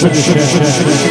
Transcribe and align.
Sugar 0.00 0.14
Shack. 0.14 1.09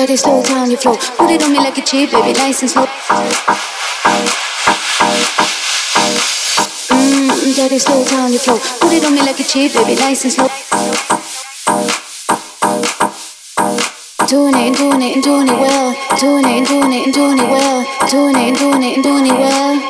Dirty, 0.00 0.16
slow 0.16 0.42
down 0.42 0.70
your 0.70 0.78
flow. 0.78 0.96
Put 0.96 1.30
it 1.30 1.42
on 1.42 1.52
me 1.52 1.58
like 1.58 1.76
a 1.76 1.82
cheap, 1.82 2.10
baby, 2.10 2.32
nice 2.32 2.62
and 2.62 2.70
slow. 2.70 2.86
Mmm, 6.88 7.54
dirty, 7.54 7.78
slow 7.78 8.02
down 8.06 8.32
your 8.32 8.40
flow. 8.40 8.58
Put 8.80 8.94
it 8.94 9.04
on 9.04 9.12
me 9.12 9.20
like 9.20 9.38
a 9.38 9.44
cheap, 9.44 9.74
baby, 9.74 9.96
nice 9.96 10.24
and 10.24 10.32
slow. 10.32 10.48
Doing 14.26 14.54
it, 14.54 14.74
doing 14.78 15.02
it, 15.02 15.22
doing 15.22 15.48
it 15.48 15.58
well. 15.60 15.94
Doing 16.18 16.48
it, 16.48 16.66
doing 16.66 16.92
it, 16.94 17.12
doing 17.12 17.38
it 17.38 17.50
well. 17.50 17.84
Doing 18.08 18.36
it, 18.36 18.56
doing 18.56 18.82
it, 18.82 19.02
doing 19.02 19.26
it 19.26 19.36
well. 19.36 19.80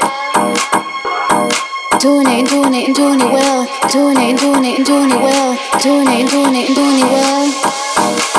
Doing 2.01 2.27
it, 2.27 2.49
doing 2.49 2.75
it, 2.75 2.95
doing 2.97 3.21
it 3.21 3.31
well. 3.31 3.69
Doing 3.93 4.19
it, 4.19 4.41
doing 4.41 4.65
it, 4.65 4.85
doing 4.85 5.11
it 5.13 5.21
well. 5.23 5.57
Doing 5.81 6.09
it, 6.09 6.29
doing 6.29 6.57
it, 6.57 6.75
doing 6.75 6.99
it 6.99 7.13
well. 7.13 8.30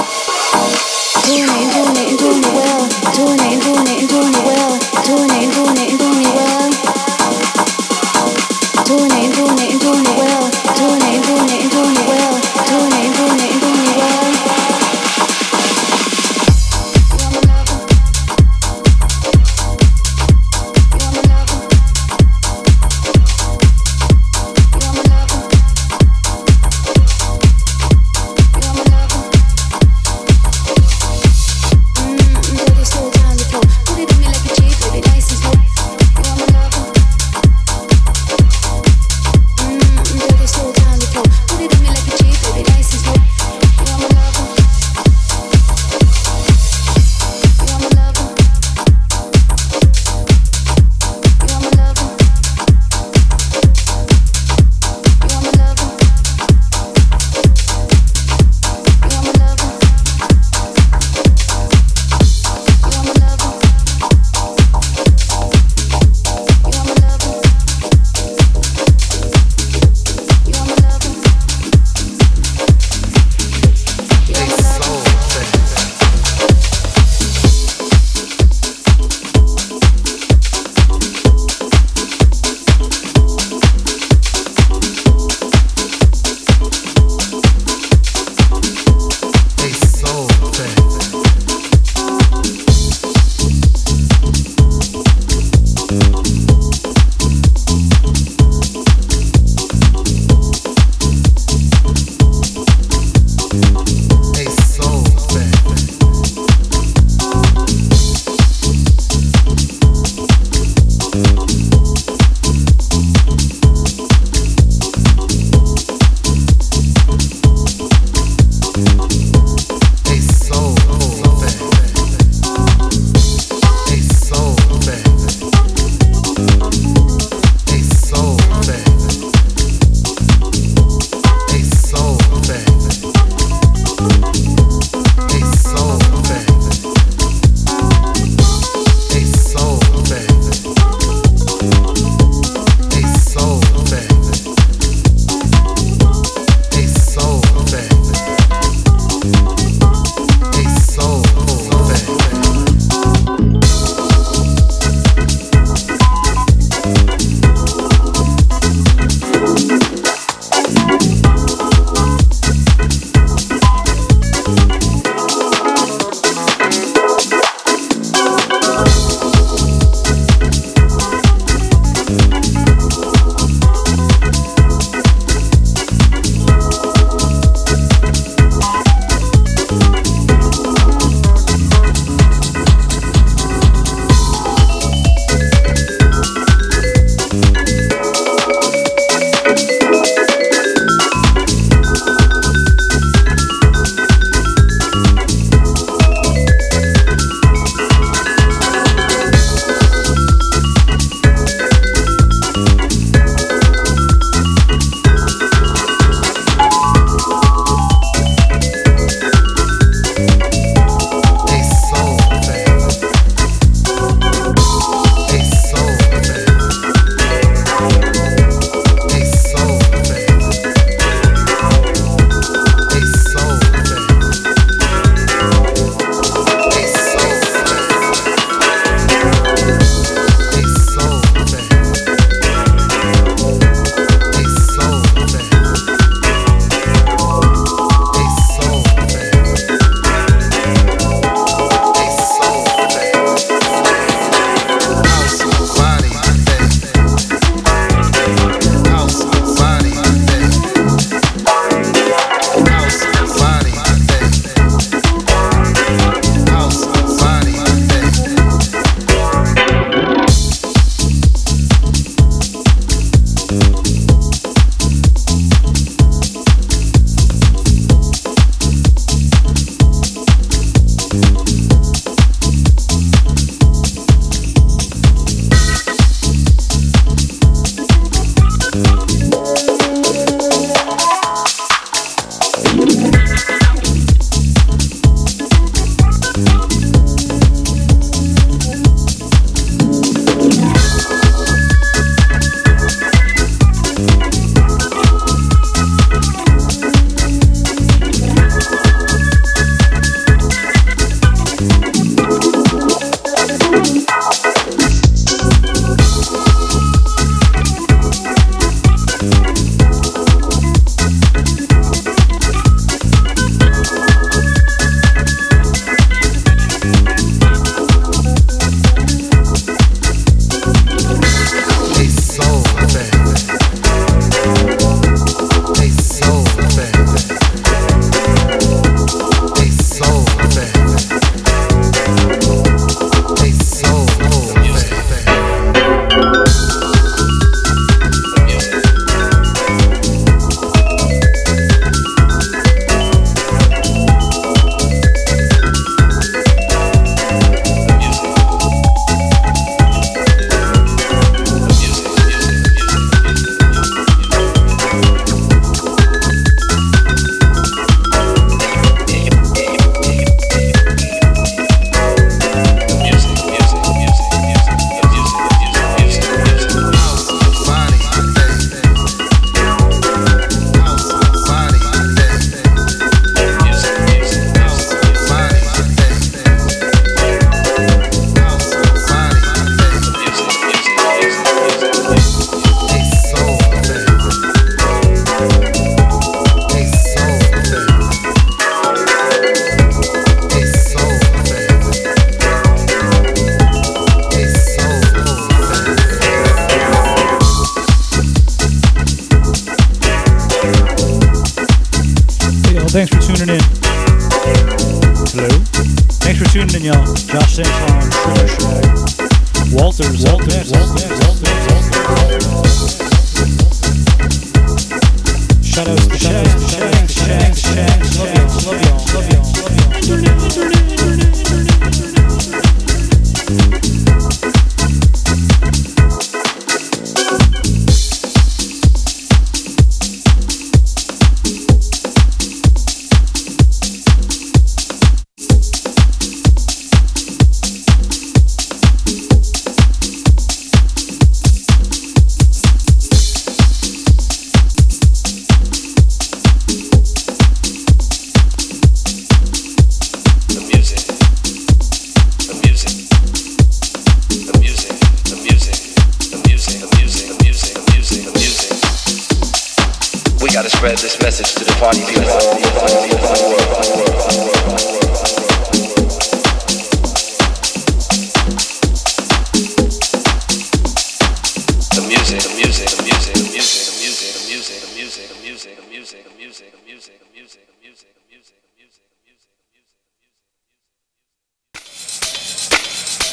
Doing 1.24 1.44
it, 1.44 1.74
doing 1.74 2.14
it, 2.14 2.20
doing 2.20 2.38
it 2.38 2.41